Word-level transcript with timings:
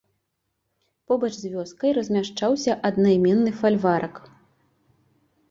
Побач 1.11 1.29
з 1.43 1.51
вёскай 1.55 1.91
размяшчаўся 1.99 2.77
аднайменны 2.91 3.51
фальварак. 3.61 4.15